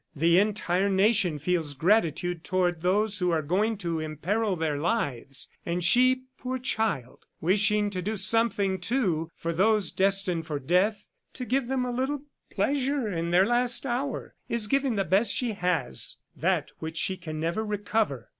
The 0.25 0.39
entire 0.39 0.89
nation 0.89 1.37
feels 1.37 1.75
gratitude 1.75 2.43
toward 2.43 2.81
those 2.81 3.19
who 3.19 3.29
are 3.29 3.43
going 3.43 3.77
to 3.85 3.99
imperil 3.99 4.55
their 4.55 4.79
lives, 4.79 5.51
and 5.63 5.83
she, 5.83 6.23
poor 6.39 6.57
child, 6.57 7.27
wishing 7.39 7.91
to 7.91 8.01
do 8.01 8.17
something, 8.17 8.79
too, 8.79 9.29
for 9.35 9.53
those 9.53 9.91
destined 9.91 10.47
for 10.47 10.57
death, 10.57 11.11
to 11.33 11.45
give 11.45 11.67
them 11.67 11.85
a 11.85 11.91
little 11.95 12.23
pleasure 12.49 13.11
in 13.13 13.29
their 13.29 13.45
last 13.45 13.85
hour... 13.85 14.33
is 14.49 14.65
giving 14.65 14.95
the 14.95 15.05
best 15.05 15.31
she 15.31 15.51
has, 15.53 16.17
that 16.35 16.71
which 16.79 16.97
she 16.97 17.15
can 17.15 17.39
never 17.39 17.63
recover. 17.63 18.29